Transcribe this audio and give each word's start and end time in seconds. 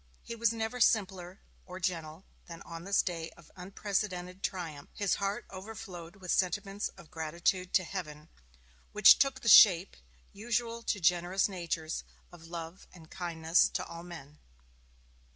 He 0.23 0.35
was 0.35 0.51
never 0.51 0.79
simpler 0.81 1.41
or 1.63 1.79
gentler 1.79 2.23
than 2.47 2.63
on 2.63 2.85
this 2.85 3.03
day 3.03 3.29
of 3.37 3.51
unprecedented 3.55 4.41
triumph; 4.41 4.89
his 4.95 5.13
heart 5.21 5.45
overflowed 5.51 6.15
with 6.15 6.31
sentiments 6.31 6.87
of 6.97 7.11
gratitude 7.11 7.71
to 7.75 7.83
Heaven, 7.83 8.27
which 8.93 9.19
took 9.19 9.41
the 9.41 9.47
shape, 9.47 9.95
usual 10.33 10.81
to 10.81 10.99
generous 10.99 11.47
natures, 11.47 12.03
of 12.31 12.47
love 12.47 12.87
and 12.91 13.11
kindness 13.11 13.69
to 13.75 13.85
all 13.85 14.01
men. 14.01 14.39